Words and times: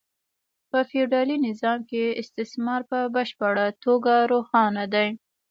په 0.69 0.79
فیوډالي 0.89 1.37
نظام 1.47 1.79
کې 1.89 2.17
استثمار 2.21 2.81
په 2.91 2.99
بشپړه 3.15 3.65
توګه 3.83 4.13
روښانه 4.31 4.83
دی 4.93 5.07